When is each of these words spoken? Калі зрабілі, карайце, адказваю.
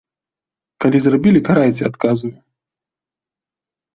Калі 0.85 0.97
зрабілі, 1.07 1.39
карайце, 1.49 1.83
адказваю. 1.89 2.33